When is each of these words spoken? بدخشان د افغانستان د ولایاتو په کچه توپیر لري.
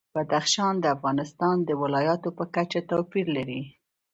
بدخشان 0.15 0.73
د 0.79 0.85
افغانستان 0.95 1.55
د 1.63 1.69
ولایاتو 1.81 2.29
په 2.37 2.43
کچه 2.55 2.79
توپیر 2.89 3.25
لري. 3.37 3.61